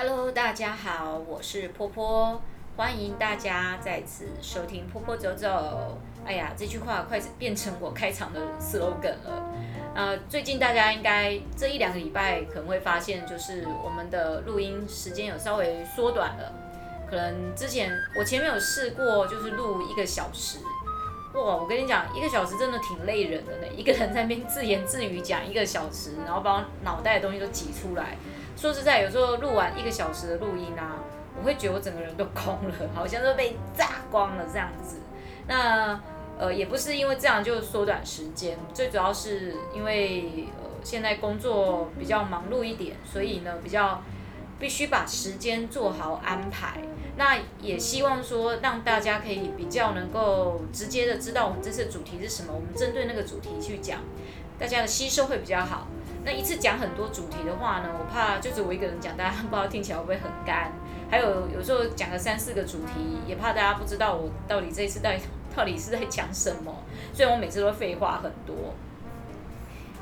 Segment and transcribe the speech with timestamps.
[0.00, 2.40] Hello，大家好，我是波波，
[2.76, 5.98] 欢迎大家再次收听波波走走。
[6.24, 9.52] 哎呀，这句话快变成我开场的 slogan 了。
[9.96, 16.52] 呃，最近大家应该这一两个礼拜可能会发现，就是我们的录音时间有稍微缩短了。
[17.10, 20.60] 可能之前我前面有试过，就是录一个小时。
[21.34, 23.66] 哇，我跟你讲，一个小时真的挺累人的呢。
[23.76, 28.16] 一个人在那边自言自语讲一个小时，然后把我脑袋的东西都挤出来。
[28.58, 30.96] 说实在，有时候录完一个小时的录音啊，
[31.38, 34.96] 我会觉得我整个人都空了，好像都被榨光了这样子。
[35.46, 36.00] 那
[36.36, 44.02] 呃，也不是因为这样就缩短时间，最主要是因为呃现在工作比较忙碌一点，所以呢比较
[44.58, 46.80] 必须把时间做好安排。
[47.16, 54.00] 那也希望说让大家可以比较能够直接的知道我们这次主题是什么，我们针对那个主题去讲，
[54.58, 55.86] 大家的吸收会比较好。
[56.24, 60.72] 那一次讲很多主题的话呢，我怕就只我一个人讲，大家不知道听起来会不会很干。
[61.10, 65.18] 还有有时候讲个三四个主题，也怕大家不知道我到底这一次到底
[65.56, 66.74] 到底是在讲什么。
[67.14, 68.74] 虽然我每次都废话很多。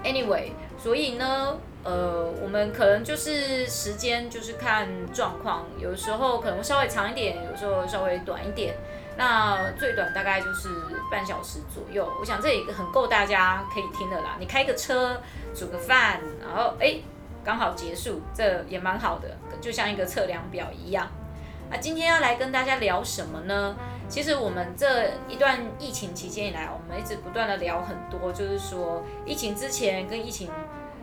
[0.05, 8.75] Anyway，所以呢，呃，我们可能就是时间就是看状况，有时候可能稍微长一点，有时候稍微短一点。
[9.19, 10.69] 那最短大概就是
[11.11, 14.37] 半小时左右，我想这也很够大家可以听的啦。
[14.39, 15.19] 你开个车，
[15.55, 16.97] 煮个饭，然后哎，
[17.43, 21.09] 刚好结束，这也蛮好的，就像一个测量表一样。
[21.71, 23.75] 那今天要来跟大家聊什么呢？
[24.07, 30.51] 其实我们这一段疫情期间以来，我们一直不断的聊很多，就是说疫情之前跟疫情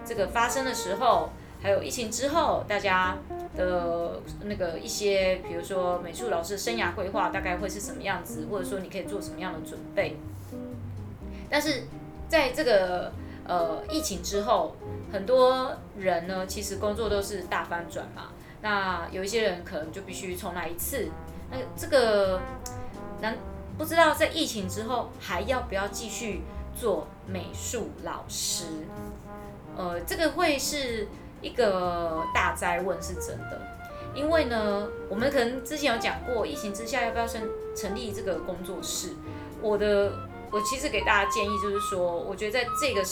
[0.05, 3.17] 这个发生的时候，还有疫情之后，大家。
[3.55, 10.17] 的那个一些，比如说美术老师生涯规划大概会是什么样子，或者说你可以做什么样的准备。
[11.49, 11.83] 但是
[12.27, 13.11] 在这个
[13.45, 14.75] 呃疫情之后，
[15.11, 18.29] 很多人呢其实工作都是大翻转嘛。
[18.61, 21.09] 那有一些人可能就必须重来一次。
[21.51, 22.41] 那这个
[23.21, 23.37] 难
[23.77, 26.41] 不知道在疫情之后还要不要继续
[26.75, 28.65] 做美术老师？
[29.77, 31.07] 呃，这个会是。
[31.43, 33.61] 一个大灾问是真的，
[34.15, 37.41] 因为呢，我们可能之前有讲过，疫情之下要不要成
[37.75, 39.09] 成立这个工作室？
[39.61, 40.13] 我的，
[40.49, 43.03] 我其实给大家建议就是说，我觉得在这个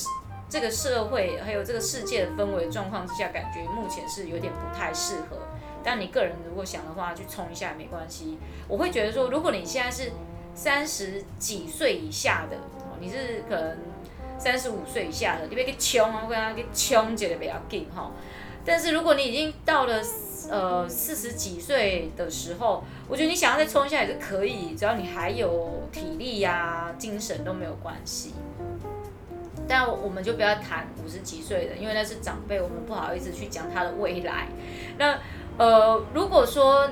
[0.50, 5.38] 这个社会还有这个世界的氛围状况之下，感觉目前是有点不太适合。
[5.84, 8.38] 但你个人如果想的话，去冲一下也没关系。
[8.70, 10.12] 我会觉得说，如果你现在是
[10.56, 12.56] 三十几岁以下的，
[13.00, 13.78] 你是可能。
[14.42, 18.10] 三十五岁以下的，你别去冲啊，不然去冲一个比较紧哈。
[18.66, 20.02] 但是如果你已经到了
[20.50, 28.34] 呃四十几岁的时候，我觉得你想要再冲一下也是可以，只要你还有体力呀、精神都没有关系。
[29.68, 34.48] 但我们就不要谈五十几岁的，因为那是长辈，我们不好意思去讲他的未来。
[34.98, 35.20] 那
[35.60, 36.90] 呃，如果说。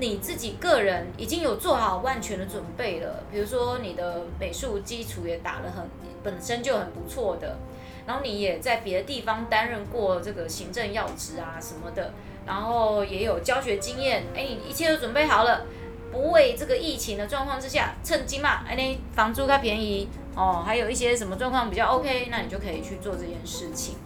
[0.00, 5.84] 你自己个人已经有做好万全的准备了，比如说你的美术基础也打得很，
[6.22, 7.58] 本身就很不错的，
[8.06, 12.12] 然后你也在别的地方担任过这个行政要职啊什么的，
[12.46, 15.66] 然后也有教学经验，哎，你一切都准备好了，
[16.12, 23.96] 不为这个疫情的状况之下，趁机嘛，哎，房租它便宜哦，还有一些什么状况比较 OK，那你就可以去做这件事情。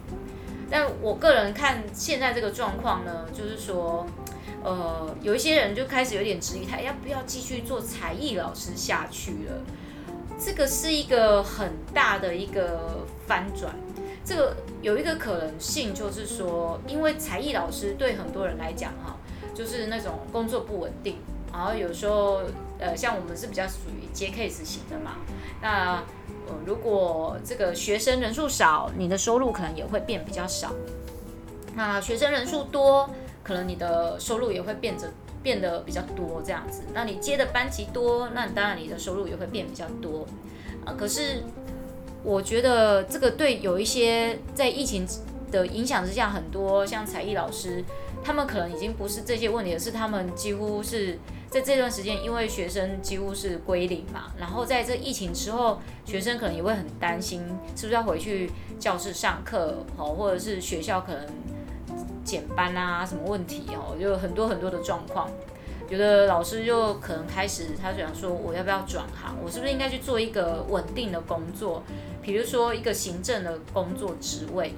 [0.71, 4.07] 但我个人看现在这个状况呢，就是说。
[4.63, 9.61] 呃，有一些人就开始有点质疑他要不要继续做才艺老师下去了。
[10.39, 13.75] 这个是一个很大的一个翻转。
[14.25, 19.17] 这个有一个可能性就是说，因为才艺老师对很多人来讲哈，
[19.53, 21.17] 就是那种工作不稳定，
[21.51, 22.41] 然后有时候
[22.79, 25.17] 呃，像我们是比较属于接 case 型的嘛。
[25.61, 26.01] 那，
[26.65, 30.71] 如果这个学生人数少，你的收入可能也会变比较少。
[31.75, 33.09] 那学生人数多。
[33.43, 35.11] 可能你的收入也会变得
[35.43, 40.25] 变得比较多这样子，那你接的班级多，那当然你的收入也会变比较多
[40.85, 40.95] 啊。
[40.97, 41.43] 可是
[42.23, 45.05] 我觉得这个对有一些在疫情
[45.51, 47.83] 的影响之下，很多像才艺老师，
[48.23, 51.19] 他们可能已经不是这些问题，了是他们几乎是
[51.49, 57.41] 在这段时间，因为学生几乎是归零嘛，然后在这疫情之后，学生可能也会很担心，
[57.75, 58.49] 是不是要回去
[58.79, 61.27] 教室上课，好，或者是学校可能。
[62.23, 63.95] 减班啊，什么问题哦？
[63.99, 65.29] 就很多很多的状况，
[65.89, 69.35] 有的老师就可能开始，他想说，我要不要转行？
[69.43, 71.83] 我是不是应该去做一个稳定的工作？
[72.21, 74.73] 比如说一个行政的工作职位，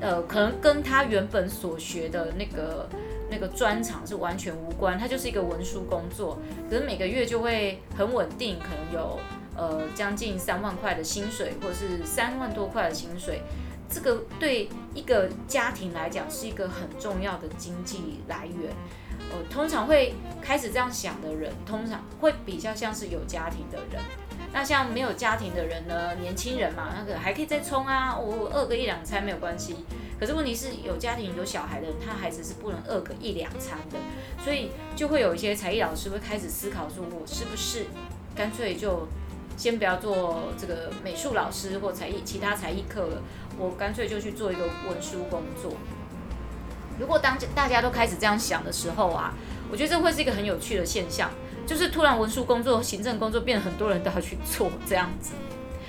[0.00, 2.88] 呃，可能跟他原本所学的那个
[3.28, 6.38] 那个专长是完全无关，他就是一个文书工作，
[6.70, 9.18] 可是每个月就会很稳定，可能有
[9.56, 13.42] 呃将近三万块的薪水，或者是三万多块的薪水。
[13.88, 18.72] 这个对一个家庭来讲是一个很重要的经济来源。
[19.30, 24.02] 呃，通常会开始这样想的人，通常会比较像是有家庭的人。
[24.52, 26.14] 那像没有家庭的人呢？
[26.20, 29.76] 年轻人嘛，那个还可以再冲啊，我饿个一两餐没有关系。
[30.18, 33.98] 可是问题是有家庭有小孩的人，他孩子是不能饿个一两餐的，
[34.42, 37.86] 所以就会有一些才艺老师会开始思考说，我是不是
[38.34, 39.06] 干脆就
[39.58, 43.22] 先不要做这个美术老师或才艺其他才艺课了，
[43.58, 45.72] 我干脆就去做一个文书工作。
[46.98, 49.34] 如果当大家都开始这样想的时候啊，
[49.70, 51.30] 我觉得这会是一个很有趣的现象。
[51.66, 55.32] 就是突然文书工作、行政工作变得很多人都要去做这样子，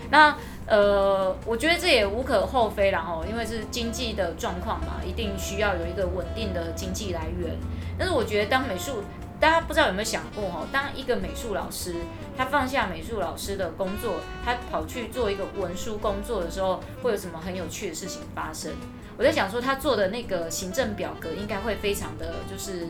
[0.09, 0.35] 那
[0.65, 7.55] 呃，我觉得这也无可厚非啦吼，因为是经济的状况嘛，一定需要有一个稳定的经济来源。
[7.95, 9.03] 但是我觉得当美术，
[9.39, 11.95] 大家不知道有没有想过吼，当一个美术老师
[12.35, 18.71] 他放下美术老师的工作，他跑去做一个文书工作的时候，会有什么很有趣的事情发生？
[19.17, 22.87] 我在想说，他做的那个行政表格应该会非常的就是。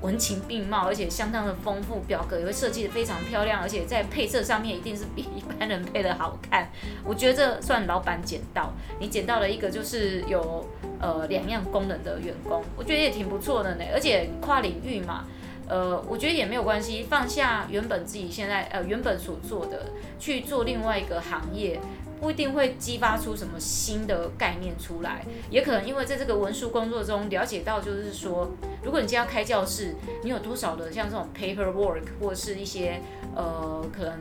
[0.00, 6.70] 文情并茂，而且相当的丰富，表格也会设计得非常漂亮，而且在配色上面一定是比一般人配的好看。
[7.04, 10.64] 我觉得这算老板捡到，你捡到了一个就是有
[11.00, 13.84] 呃两样功能的员工，我觉得也挺不错的呢。
[13.92, 15.24] 而且跨领域嘛，
[15.68, 21.78] 呃，我觉得也没有关系，放下原本自己现在呃原本所做的，去做另外一个行业。
[22.20, 28.50] 不一定会激发出什么新的概念出来，也可能因为在这个文书工作中了解到，就是说，
[28.82, 29.94] 如果你今天要开教室，
[30.24, 33.00] 你有多少的像这种 paperwork 或是一些
[33.36, 34.18] 呃可能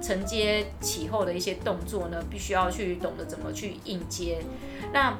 [0.00, 4.38] 承接起后的一些动作呢，必须要去懂得怎么去应接。
[4.94, 5.14] 那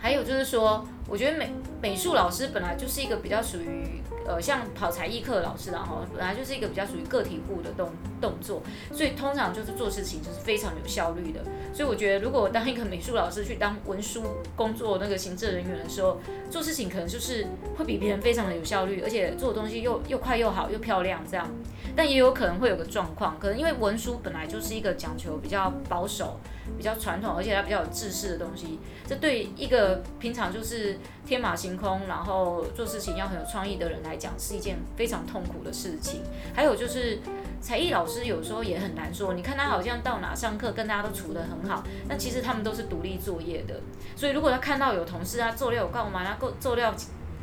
[0.00, 4.00] 还有就是说，我觉得美美术老师本来就是一个比较属于。
[4.26, 8.62] 呃，像跑才艺课的老师，然后本来就是一个比较属于个体户的动动作，
[8.92, 11.40] 所以通常就是做事情就是非常有效率的。
[11.72, 14.22] 所以我觉得，如果我当一个美术老师去当文书
[14.56, 16.18] 工作那个行政人员的时候，
[16.50, 17.46] 做事情可能就是
[17.76, 21.48] 会比别人非常的有效率，而且做的东西又又快又好又漂亮这样。
[21.96, 26.38] 但也有可能会有个状况，可能因为文书本来就是一个讲求比较保守、
[26.76, 28.78] 比较传统，而且它比较有制式的东西，
[29.08, 36.22] 这对一个平常就是天马行空，然后做事情要很有创意的人来讲，是一件非常痛苦的事情。
[36.54, 37.18] 还有就是
[37.60, 43.80] 才艺老师有时候也很难说，你看他好像到哪上课跟大家都处得很好，那其实他们都是独立作业的。
[44.16, 46.94] 所以如果他看到有同事他做料有干嘛，他做料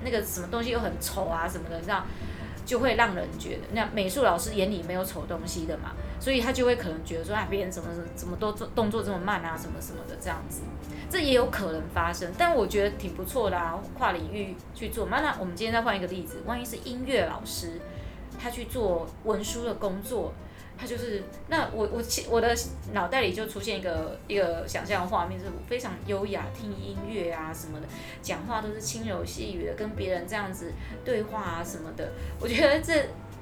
[0.04, 2.06] 那个什么东西又很丑啊什么的，这样。
[2.66, 10.64] 就会让人觉得，那美术老师眼里没有丑东西的嘛，所以他就会可能觉得说，啊，别人怎么怎么都做动作这么慢啊，什么什么的这样子，
[11.10, 12.30] 这也有可能发生。
[12.38, 15.08] 但我觉得挺不错的啊，跨领域去做。
[15.10, 17.80] 那那我们今天再换一个例子，万一是音乐老师，
[18.40, 20.34] 他去做文书的工作。
[20.80, 22.00] 他就是那我我
[22.30, 22.56] 我的
[22.94, 27.88] 脑袋里就出现一个一个想象画面，就是非常优雅，听音乐啊什么的，
[28.22, 30.72] 讲话都是轻柔细语的，跟别人这样子
[31.04, 32.12] 对话啊什么的。
[32.40, 32.94] 我觉得这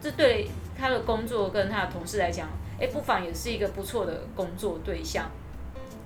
[0.02, 0.48] 这对
[0.78, 2.48] 他的工作跟他的同事来讲，
[2.80, 5.30] 哎，不妨也是一个不错的工作对象。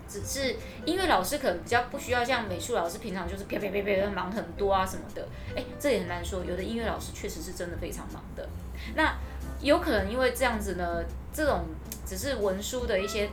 [0.09, 5.25] 只是音乐老师可能比较不需要像美术老师平常就是啪啪啪啪忙很多啊什么的，
[5.55, 6.43] 哎，这也很难说。
[6.43, 8.49] 有的音乐老师确实是真的非常忙的。
[8.95, 9.15] 那
[9.61, 11.03] 有可能因为这样子呢。
[11.31, 11.63] 这种
[12.07, 13.29] 只是文书的一些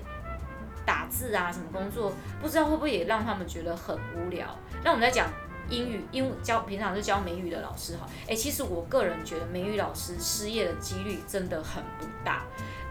[0.84, 2.12] 打字啊，什么工作，
[2.43, 4.46] 不知道会不会也让他们觉得很无聊。
[4.84, 5.32] 那我们在讲
[5.70, 12.45] 英语，英教平常是教美语的老师哈，诶，其实我个人觉得美语老师失业的几率真的很不大，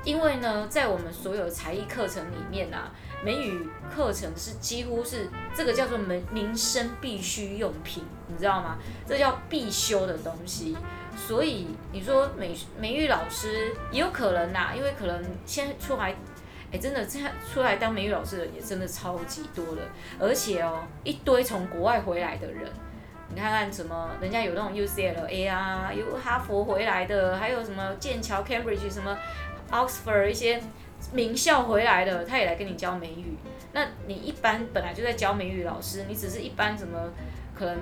[0.05, 2.91] 因为呢，在我们所有才艺课程里面啊，
[3.23, 8.77] 美语课程是几乎是这个叫做民民生必需用品，你知道吗？
[9.07, 10.77] 这叫必修的东西。
[11.17, 16.13] 所以你说美美语老师也有可能呐、啊，因为可能先出来，
[16.71, 19.81] 哎，真的这样出来当美语老师的也真的超级多的，
[20.19, 22.69] 而且哦，一堆从国外回来的人，
[23.33, 29.17] 你看看什么，人家有那种 UCLA 啊，有哈佛回来的，还有什么剑桥、Cambridge 什么
[29.71, 30.61] Oxford 一些
[31.11, 33.35] 名校回来的，他也来跟你教美语。
[33.73, 37.11] 那你一般本来就在教美语老师，你只是一般什么
[37.57, 37.77] 可能。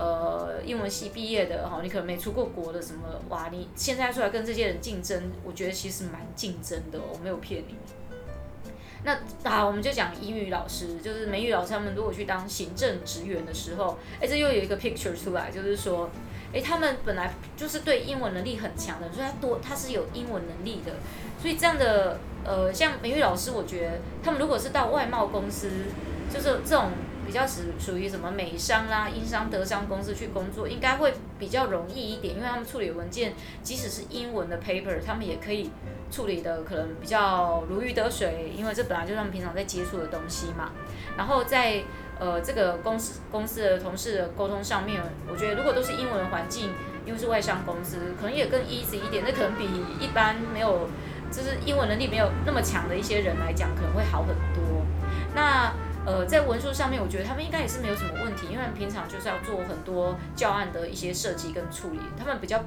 [0.00, 7.74] 呃，英文系毕业的哈，你可能没出过国的什么，哇，你现在出来跟这些人竞争，我觉得其实蛮竞争的，我没有骗你。
[9.02, 16.08] 那好，我们就讲英语老师，就是美语老师，他们如果去当行政职员的时候，哎，这又有一个 picture 出来，就是说，
[16.52, 20.92] 哎，他们本来就是对英文能力很强的，所以他多他是有英文能力的，
[21.40, 25.70] 所以这样的呃，像美语老师，我觉得他们如果是到外贸公司，
[26.32, 26.90] 就是这种。
[27.26, 35.70] 比较属属于什么美商啦、英商、德商公司去工作，应该会比较容易一点，因为他们处理文件，即使是英文的 paper，他们也可以
[36.10, 40.70] 处理的可能比较如鱼得水，因为这本来就是他们平常在接触的东西嘛。
[41.18, 41.82] 然后在
[42.18, 46.70] 呃这个公司公司的同事的沟通上面，我觉得如果都是英文环境，
[47.04, 49.24] 因为是外商公司，可能也更 easy 一点。
[49.26, 49.66] 那可能比
[50.00, 50.88] 一般没有
[51.30, 54.84] 就是英文能力没有那么强的一些人来讲，可能会好很多。
[55.34, 55.72] 那
[56.06, 62.64] 呃在文书上面，我觉得他们应该也是没有什么问题，因为平常就是要做很多教案的一些设计跟处理，他们比较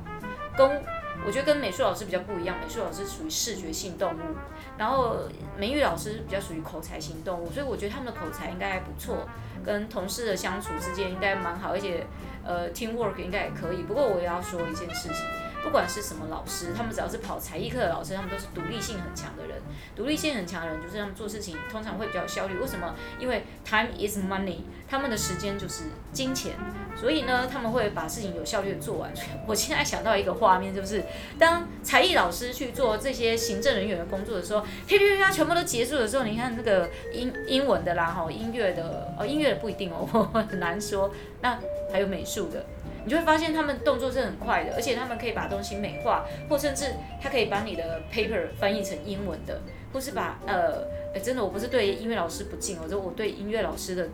[0.57, 0.81] 跟。
[1.25, 4.35] 我觉得跟美术老师比较不一样，美术老师属于视觉性动物，
[4.77, 5.17] 然后
[5.57, 9.27] 美语老师比较属于口才型动物，所以我觉得他们的口才应该还不错，
[9.63, 12.05] 跟同事的相处之间应该蛮好，而且
[12.43, 13.83] 呃 teamwork 应该也可以。
[13.83, 15.17] 不过我也要说一件事情。
[15.63, 19.57] 不管是什么老师，他们只要是跑才艺课的老师，他们都是独立性很强的人。
[19.95, 22.57] 独立性很强的人，就是他们做事情通常会比较效率。
[22.57, 22.95] 为什么？
[23.19, 26.53] 因为 time is money，他们的时间就是金钱，
[26.95, 29.11] 所以呢，他们会把事情有效率的做完。
[29.47, 31.03] 我现在想到一个画面，就是
[31.37, 40.07] 当才艺老师去做这些行政人员的工作的时候，啪啪啪，全部都结束的时候，你看那个英英文的啦，哈，音乐的，哦，音乐的不一定哦，
[40.49, 41.11] 很难说。
[41.41, 41.59] 那
[41.91, 42.65] 还有美术的。
[43.03, 50.85] 你就会发现他们动作是很快的，而且他们可以把东西美化，或甚至他可以把你的 paper 翻译成英文的，或是把呃，
[51.23, 54.07] 真的我不是对音乐老师不敬，我说我对音乐老师的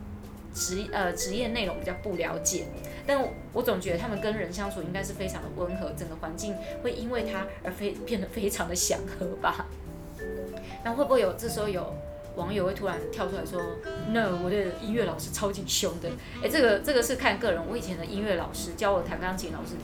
[0.54, 2.64] 职呃职业内容比较不了解，
[3.06, 9.66] 但，我总觉得他们跟人相处应该是非常的温和，整个环境会因为他而非变得非常的祥和吧？
[10.84, 11.94] 那会不会有这时候有？
[12.38, 13.60] 网友会突然跳出来说
[14.10, 16.08] ：“No，我的音乐老师超级凶的。”
[16.42, 17.60] 哎，这个这个是看个人。
[17.68, 19.74] 我以前的音乐老师教我弹钢琴老师，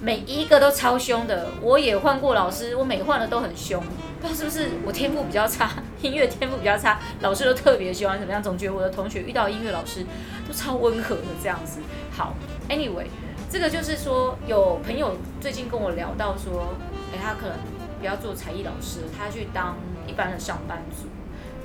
[0.00, 1.50] 每一个都超凶的。
[1.60, 3.84] 我也换过老师，我每换的都很凶。
[4.22, 5.70] 不知道是不是我天赋比较差，
[6.00, 8.42] 音乐天赋比较差，老师都特别喜欢怎么样？
[8.42, 10.06] 总觉得我的同学遇到音乐老师
[10.48, 11.80] 都超温和的这样子。
[12.10, 12.34] 好
[12.70, 13.06] ，Anyway，
[13.50, 16.74] 这个就是说，有朋友最近跟我聊到说，
[17.12, 17.56] 哎，他可能
[18.00, 21.08] 不要做才艺老师，他去当一般的上班族。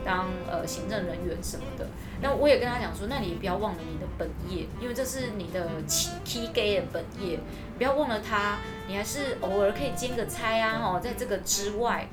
[0.08, 1.86] 当呃行政人员什么的，
[2.22, 5.70] 那我也跟他讲说，那你不要忘了你的本业，因为这是你的
[6.24, 7.38] T K 的本业，
[7.78, 12.08] 不要忘了他，你还是偶尔可以兼个差啊，哦，在这个之外，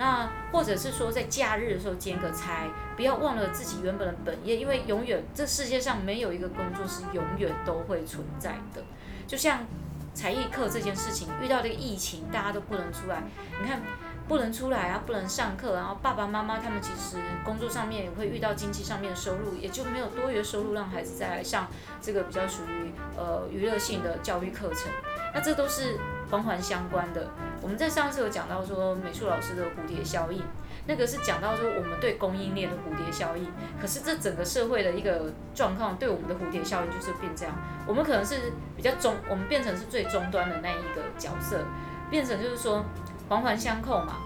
[0.00, 2.66] 那或者是说在假日的时候兼个差，
[2.96, 8.82] 不要忘了自己原本的本业，因为永远这世界上没有一个工作是永远都会存在的，
[9.28, 9.64] 就像
[10.12, 13.22] 才艺课这件事情，遇到这个疫情，大家都不能出来，
[13.62, 13.80] 你看。
[14.28, 21.66] 不能出来啊，不能上课，然后爸爸妈妈他们其实工作上面也会遇到经济上面的收入，也就没有多余的收入让孩子再来上
[22.02, 24.92] 这个比较属于呃娱乐性的教育课程。
[25.32, 25.98] 那这都是
[26.30, 27.26] 环环相关的。
[27.62, 30.42] 我们在上次有讲到说美术老师的蝴蝶效应，
[30.86, 33.50] 那个是讲到说我们对供应链的蝴蝶效应。
[33.80, 37.54] 可是这整个社会的一个状况对我们的蝴蝶效应就是变这样，
[37.86, 41.64] 我们可能是比较中，我们变成是最终端的那一个角色，
[42.10, 42.84] 变成就是说。
[43.28, 44.16] 环环相扣嘛，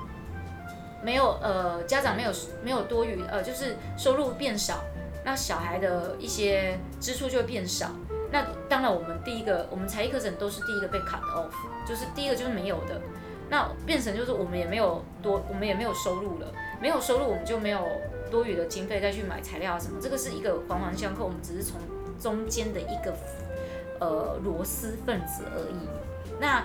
[1.03, 2.31] 没有呃，家长没有
[2.63, 4.85] 没有多余呃，就是收入变少，
[5.25, 7.91] 那小孩的一些支出就会变少。
[8.31, 11.53] 那当然，我们第一个，我们才艺课程都是第一个被 cut off，
[11.87, 13.01] 就是第一个就是没有的。
[13.51, 16.47] 那变成就是我们也没有多，我们也没有收入了，
[16.81, 17.87] 没有收入我们就没有
[18.31, 20.01] 多余的经费再去买材料啊什么。
[20.01, 21.79] 这个是一个环环相扣，我们只是从
[22.19, 23.15] 中间的一个
[24.01, 25.77] 呃螺丝分子而已。
[26.41, 26.65] 那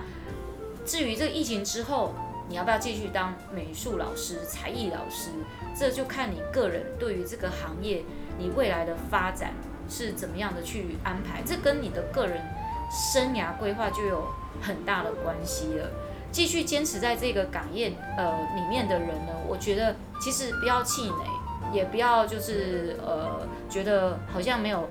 [0.86, 2.14] 至于这个疫情之后，
[2.48, 5.30] 你要不要继续当美术老师、才艺老师？
[5.78, 8.02] 这就看你个人对于这个行业，
[8.38, 9.52] 你未来的发展
[9.88, 11.42] 是怎么样的去安排。
[11.44, 12.42] 这跟你的个人
[12.90, 14.26] 生涯规划就有
[14.62, 15.90] 很大的关系了。
[16.32, 21.26] 继续坚持在这个岗业呃里面的人呢，我觉得其实不要气馁，
[21.72, 24.88] 也不要就是呃觉得好像没有。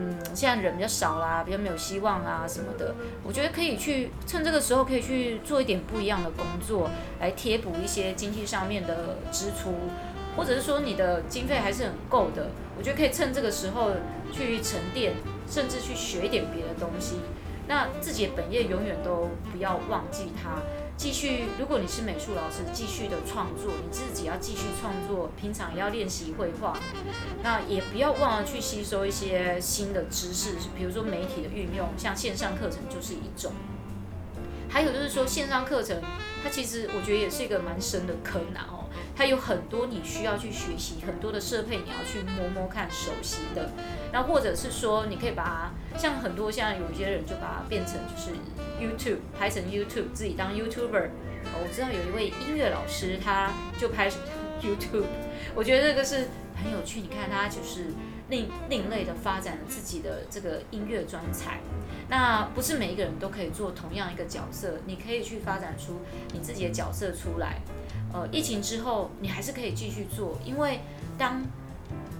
[0.00, 2.94] 嗯，现在人比较少啦，比较没有希望啊什么的。
[3.24, 6.88] 我觉得可以去趁这个时候，可以去做一点不一样的工作，
[7.18, 9.74] 来贴补一些经济上面的支出，
[10.36, 12.50] 或者是说你的经费还是很够的。
[12.76, 13.90] 我觉得可以趁这个时候
[14.32, 15.14] 去沉淀，
[15.50, 17.16] 甚至去学一点别的东西。
[17.66, 20.62] 那自己的本业永远都不要忘记它。
[20.98, 26.76] 继续，如果你是美术老师，继续的创作，你自己要继续创作，平常也要练习绘画，
[27.40, 33.52] 那也不要忘了去吸收一些新的知识，比如说媒体的运用，像线上课程就是一种。
[34.68, 36.02] 还有就是说线上课程，
[36.42, 38.77] 它其实我觉得也是一个蛮深的坑呐哦。
[39.16, 43.70] 它有很多你需要去学习，很多的设备你要去摸摸看、熟悉的。
[44.12, 48.30] 那或者是说，你可以把它，像很多像有一些人就把它变成就是
[48.80, 51.08] YouTube，拍成 YouTube，自己当 YouTuber。
[51.54, 54.10] 我知道有一位音乐老师，他就拍
[54.60, 55.04] YouTube，
[55.54, 57.00] 我觉得这个是很有趣。
[57.00, 57.86] 你看他就是
[58.28, 61.60] 另另类的发展自己的这个音乐专才。
[62.10, 66.00] 那不是每一个人都可以做同样一个角色，你可以去发展出
[66.32, 67.60] 你自己的角色出来。
[68.12, 70.80] 呃，疫情之后你还是可以继续做，因为
[71.16, 71.42] 当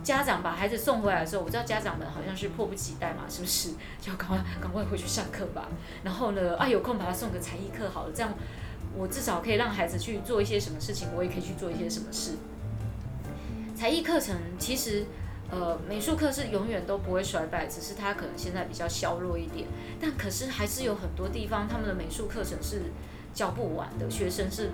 [0.05, 3.71] 家长把孩子送回来的时候，我知道家长们好像是迫不及待嘛，是不是？
[4.01, 5.69] 就赶快赶快回去上课吧。
[6.03, 8.33] 然后呢，啊，有空把他送个才艺课好了，这样
[8.97, 12.33] 我至少可以让孩子去做一些什么事情，我也可以去做一些什么事。
[13.77, 15.05] 才艺课程其实，
[15.51, 19.69] 呃，美术课是永远都不会衰败，只是它可能现在比较削弱一点，
[20.01, 22.83] 但可是还是有很多地方他们的美术课程是
[23.33, 24.71] 教不完的，学生是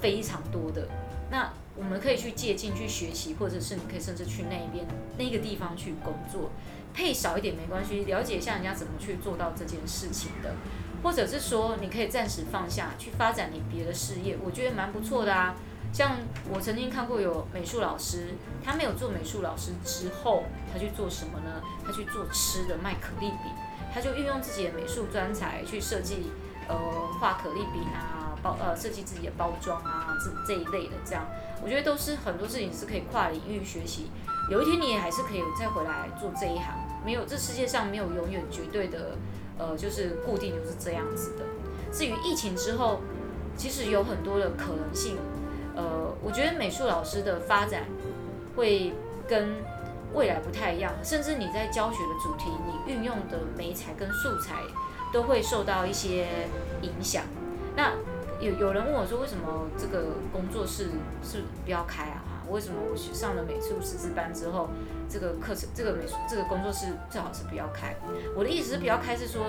[0.00, 0.88] 非常多的。
[1.30, 4.86] 那我们可以去借镜去学习，或者是你可以甚至去那边
[5.18, 6.50] 那个地方去工作，
[6.92, 10.54] 配少一点没关系，了解一下人家怎么去做到这件事情的，
[11.02, 15.56] 或者是说你可以暂时放下去发展你别的事业，我觉得蛮不错的啊。
[15.92, 16.16] 像
[16.52, 18.34] 我曾经看过有美术老师，
[18.64, 21.62] 他没有做美术老师之后，他去做什么呢？
[21.84, 23.52] 他去做吃的，卖可丽饼，
[23.92, 26.30] 他就运用自己的美术专才去设计，
[26.68, 26.76] 呃，
[27.20, 28.13] 画可丽饼啊。
[28.44, 31.26] 包呃设计自己的包装啊，这这一类的这样，
[31.62, 34.10] 我觉得都是很多事情是可以跨领域学习。
[34.50, 39.16] 有一天你也还是可以再回来做这一行，没有这世界上没有永远绝对的，
[39.56, 41.44] 呃，就是固定就是这样子的。
[41.90, 43.00] 至于疫情之后，
[43.56, 45.16] 其实有很多的可能性。
[45.74, 47.84] 呃，我觉得美术老师的发展
[48.54, 48.92] 会
[49.26, 49.56] 跟
[50.12, 54.62] 未来不太一样，甚至你在教学的主题，你运用的媒材跟素材
[55.12, 56.28] 都会受到一些
[56.82, 57.24] 影响。
[57.74, 57.90] 那
[58.40, 60.90] 有有人问我说，为什么这个工作室
[61.22, 62.22] 是不要开啊？
[62.50, 64.68] 为什么我上了美术师资班之后，
[65.08, 67.96] 这个课程、这个美术、这个工作室最好是不要开？
[68.36, 69.46] 我的意思是不要开，是说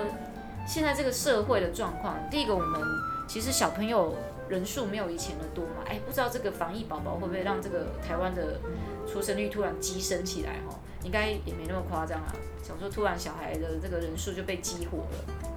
[0.66, 2.16] 现在这个社会的状况。
[2.30, 2.80] 第一个，我们
[3.28, 4.14] 其实小朋友
[4.48, 5.84] 人数没有以前的多嘛。
[5.86, 8.58] 哎，不知道这个防疫宝宝会不会让这个台湾的
[9.06, 10.54] 出生率突然激升起来？
[10.66, 10.74] 哈，
[11.04, 12.34] 应该也没那么夸张啊。
[12.62, 15.55] 想说突然小孩的这个人数就被激活了。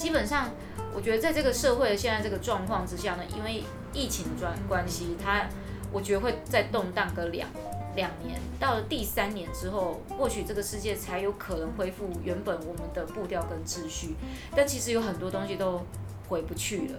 [0.00, 0.48] 基本上，
[0.94, 5.46] 我觉得在这个社会的现在这个状况之下呢，因为疫情的关系，它
[5.92, 7.46] 我觉得会再动荡个两
[7.94, 14.14] 两年，到了第三年之后，或许这个世界才有可能恢复原本我们的步调跟秩序。
[14.56, 15.82] 但其实有很多东西都
[16.30, 16.98] 回不去了。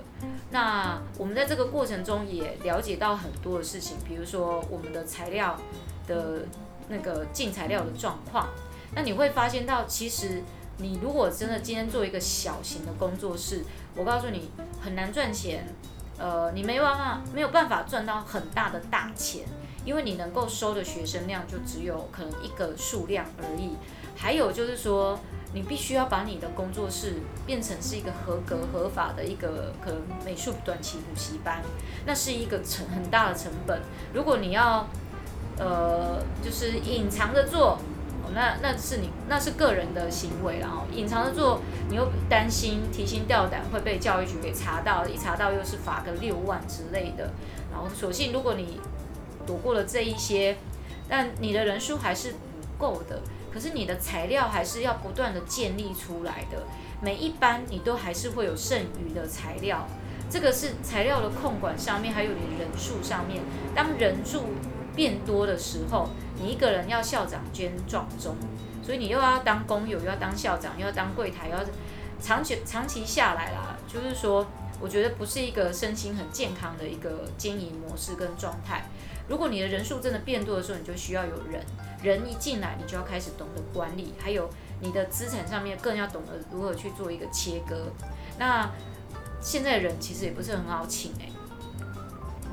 [0.51, 5.59] 那我们在这个过程中也了解到很多的事情，比如说我们的材料
[6.05, 6.45] 的
[6.87, 8.47] 那个进材料的状况。
[8.93, 10.43] 那你会发现到其实。
[10.81, 13.63] 你如果真的今天做一个小型的工作室，
[13.95, 14.49] 我告诉你
[14.81, 15.67] 很难赚钱，
[16.17, 19.45] 呃，你没办法没有办法赚到很大的大钱，
[19.85, 23.75] 因为你能够收的学生量就只有可能一个数量而已。
[24.15, 25.19] 还有就是说，
[25.53, 31.61] 你必须要把你的工作室变成是一个合格合法的一个可能美术短期补习班，
[32.07, 33.79] 那是一个成很大的成本。
[34.13, 34.87] 如果你要
[35.57, 37.77] 呃，就是隐藏着做。
[38.33, 47.31] 那那是你那是个人的行为，然后隐藏着做，你又担心提心吊胆会被教育局给查到，一查到又是罚个六万之类的。
[47.71, 48.79] 然后所幸如果你
[49.45, 50.57] 躲过了这一些，
[51.09, 52.37] 但你的人数还是不
[52.77, 53.21] 够的。
[53.53, 56.63] 可是你的材料还是要不断的建立出来的，
[57.01, 59.85] 每一班你都还是会有剩余的材料。
[60.29, 63.41] 这个是材料的控管上面，还有你人数上面，
[63.75, 64.45] 当人数
[65.01, 66.07] 变多的时候。
[66.43, 68.35] 你一个人要校长兼撞钟，
[68.83, 71.63] 所以你又要当工友，又要当校长，又要当柜台，又要
[72.19, 74.47] 长期长期下来啦，就是说，
[74.79, 78.85] 我觉得不是一个身心很健康的一个经营模式跟状态。
[79.27, 81.63] 如果你的人数真的变多的时候，你就需要有人，
[82.01, 87.91] 人一进来，你就要开始懂得管理，还有你的资产上面更要懂得如何去做一个切割。
[88.39, 88.67] 那
[89.39, 91.31] 现在人其实也不是很好请诶、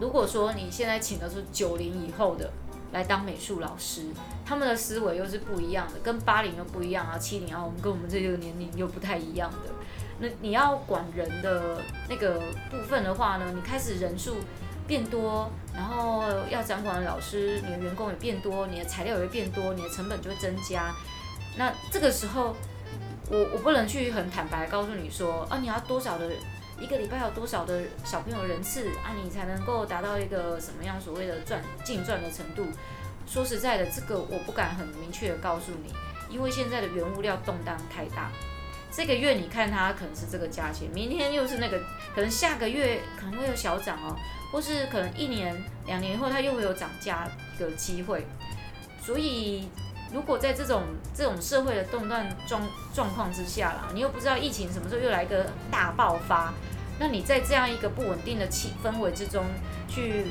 [0.01, 2.51] 如果说你现在请的是九零以后的。
[2.91, 4.01] 来当美术老师，
[4.47, 9.69] 他们的思维又是不一样的，跟八零又不一样啊，七零啊，我们跟我们这个年龄又不太一样的。
[10.21, 14.37] 那你要管人的那个部分的话呢，你开始人数
[14.87, 20.95] 变多，然后要掌管的老师，你的员工也变多，你的材料也会变多，你的成本就会增加。
[21.59, 22.57] 那这个时候，
[23.31, 26.31] 我我不能去很坦白告诉你说，啊，你要多少的。
[26.81, 29.12] 一个礼拜有多少的小朋友人次啊？
[29.23, 32.67] 你才能够达到一个什么样所谓的赚净赚的程度？
[33.27, 35.93] 说实在的，这个我不敢很明确的告诉你，
[36.31, 38.31] 因为现在的原物料动荡太大。
[38.91, 41.79] 这个月你看它可能是这个价钱，明天又是那个，
[42.14, 44.17] 可能下个月可能会有小涨哦，
[44.51, 48.27] 或是可能一年两年后它又会有涨价的机会。
[49.03, 49.69] 所以，
[50.12, 50.83] 如果在这种
[51.14, 52.62] 这种社会的动荡状
[52.94, 56.53] 状况之下啦，你又不知道疫情什么时候又来一个大爆发。
[56.99, 59.44] 那你在这样一个不稳定的气氛围之中
[59.88, 60.27] 去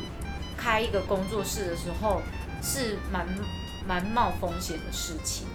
[0.57, 2.21] 开一个工作室的时候，
[2.61, 3.25] 是蛮
[3.87, 5.47] 蛮冒风险的事情。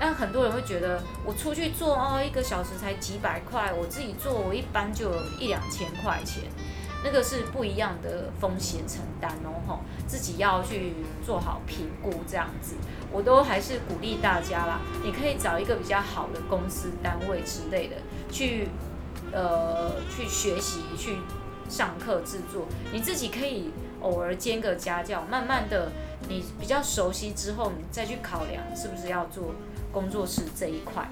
[0.00, 6.42] 那很多人会觉得，我出去做哦，一个小时才几百块，我自己做我一般就有一两千块钱。
[7.04, 12.74] 那个是不一样的风险承担哦，吼，自己要去做好评估这样子。
[13.12, 17.96] 我都还是鼓励大家啦，你可以找一个比较好的公司单位之类的
[18.30, 18.68] 去，
[19.32, 21.18] 呃，去学习去
[21.68, 25.92] 上课制作，你自己可以偶尔兼个家教，慢慢的
[26.28, 29.54] 你比较熟悉之后，你再去考量是不是要做
[29.92, 31.08] 工作室这一块。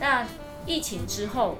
[0.00, 0.26] 那
[0.66, 1.58] 疫情之后。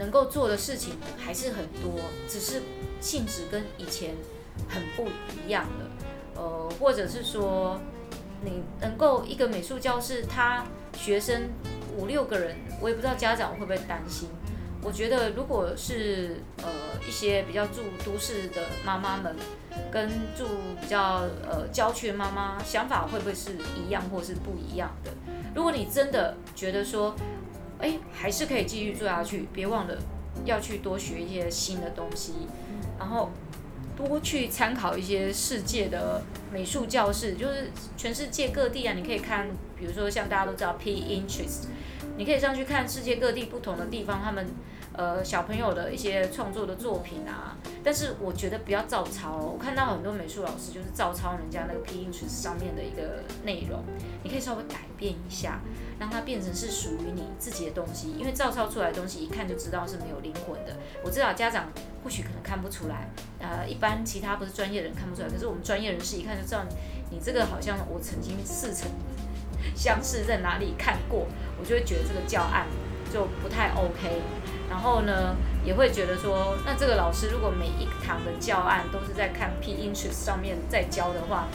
[0.00, 2.62] 能够做的事情还是很多，只是
[3.00, 4.14] 性质跟以前
[4.66, 5.06] 很不
[5.44, 5.90] 一样了。
[6.34, 7.78] 呃，或者是说，
[8.42, 10.64] 你能够一个美术教室，他
[10.96, 11.50] 学生
[11.98, 14.30] 五六个人，我也不知道家长会不会担心。
[14.82, 16.70] 我觉得，如果是呃
[17.06, 19.36] 一些比较住都市的妈妈们，
[19.92, 20.46] 跟住
[20.80, 25.10] 比较呃郊区的妈妈，想法会不会是一样或是不一样的？
[25.54, 27.14] 如果你真的觉得说，
[27.80, 29.48] 哎，还是可以继续做下去。
[29.52, 29.96] 别忘了
[30.44, 32.34] 要去多学一些新的东西，
[32.98, 33.30] 然后
[33.96, 38.94] 多去参考一些世界的美术教室，就是全世界各地啊。
[38.94, 41.66] 你可以看，比如说像大家都知道 Pinterest，
[42.16, 44.46] 你可以上去看世界各地不同的地方，他们。
[44.92, 49.36] 呃，小朋友的一些创作的作品啊，但是我觉得不要照抄。
[49.36, 53.84] 我看到很多美术老师就是照抄人家那个 Pinterest 上面的一个内容，
[54.24, 55.60] 你可以稍微改变一下，
[55.98, 58.12] 让它变成是属于你自己的东西。
[58.18, 60.76] 因为照抄出来的东西一看就知道是没有灵魂的。
[61.04, 61.70] 我知道家长
[62.02, 66.64] 或许可能看不出来，呃，一般其他不是专业的人看不出来，可是我们专业人士一看就知道
[67.10, 68.90] 你，这个好像我曾经似曾
[69.76, 71.26] 相识，在哪里看过，
[71.60, 72.66] 我就会觉得这个教案
[73.12, 74.20] 就不太 OK。
[74.70, 81.48] 然后呢，也会觉得说，那这个老师如果每一堂的教案都是在看 Pinterest 上面在教的话，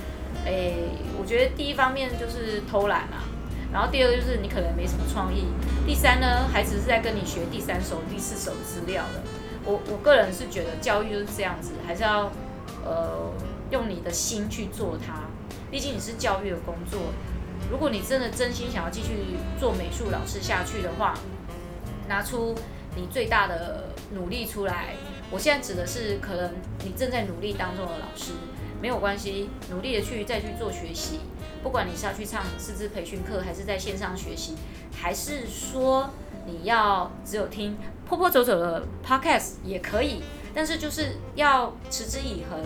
[0.44, 3.24] 诶，我觉得第一方面就是偷懒嘛，
[3.72, 5.46] 然后第二就是你可能没什么创意，
[5.88, 9.24] 第三呢，孩子是在跟你学第三手、第四手资料的。
[9.64, 12.30] 我我个人是觉得教育就是这样子，还是要
[12.84, 13.32] 呃
[13.72, 15.22] 用你的心去做它，
[15.72, 17.00] 毕竟你是教育的工作。
[17.72, 21.14] 如果你真的真心想要继续做美术老师下去的话，
[22.10, 22.54] 拿出。
[22.96, 24.96] 你最大的努力出来，
[25.30, 26.54] 我现在指的是可能
[26.84, 28.32] 你正在努力当中的老师，
[28.82, 31.20] 没有关系，努力的去再去做学习，
[31.62, 34.56] 不管你是要去上师资培训课，还是在线上学习，
[34.96, 36.10] 还是说
[36.46, 37.78] 你要只有听
[38.08, 40.22] 破破走走的 podcast 也可以，
[40.54, 42.60] 但是就是要持之以恒，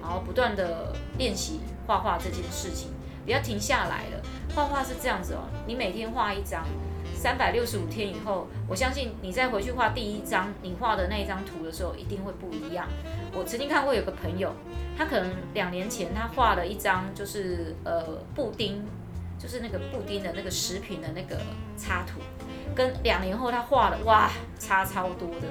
[0.00, 2.90] 然后不断的练习画画这件事情，
[3.24, 4.22] 不要停下来了。
[4.54, 6.64] 画画是这样子哦，你每天画一张。
[7.22, 12.88] 三百六十五天以后，我相信你再回去画第一张你画的那一张图的时候，一定会不一样。
[13.32, 14.52] 我曾经看过有个朋友，
[14.98, 18.02] 他可能两年前他画了一张，就是呃
[18.34, 18.84] 布丁，
[19.38, 21.40] 就是那个布丁的那个食品的那个
[21.78, 22.20] 插图，
[22.74, 25.46] 跟两年后他画的哇差超多的。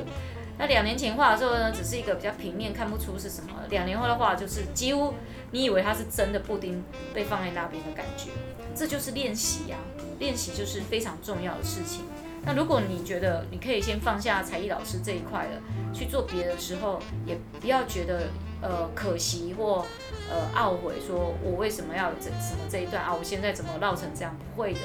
[0.58, 3.50] 那两年前画的时候呢，只是一个比较平面，看不出是什么。
[3.70, 5.14] 两年后的画就是几乎
[5.52, 8.30] 你以为它是真的布丁被放在那边的感觉。
[8.76, 9.78] 这就是练习呀，
[10.20, 12.06] 练习就是非常重要的事情。
[12.44, 15.62] 那如果你觉得你可以先放下才艺老师这一块了，
[15.94, 18.30] 去做别的时候，也不要觉得
[18.62, 19.86] 呃可惜或
[20.28, 23.14] 呃懊悔，说我为什么要这什么这一段啊？
[23.14, 24.36] 我现在怎么绕成这样？
[24.38, 24.80] 不会的，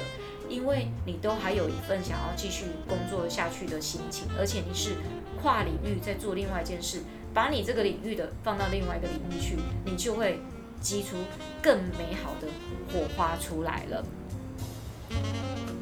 [0.50, 4.96] 因为你都还有一份想要继续工作下去的心情，而且你是
[5.40, 7.00] 跨领域在做另外一件事，
[7.32, 10.40] 把你这个领域的放到另外一个领域去，你就会。
[10.80, 11.16] 激出
[11.62, 12.48] 更美好的
[12.92, 14.04] 火花出来了。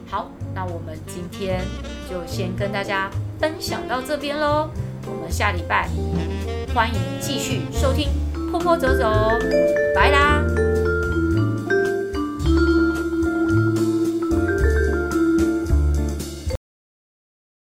[0.07, 1.61] 好，那我们今天
[2.09, 4.69] 就先跟大家分享到这边喽。
[5.07, 5.89] 我们下礼拜
[6.75, 8.09] 欢迎继续收听
[8.51, 9.11] 波波走走，
[9.95, 10.34] 拜啦。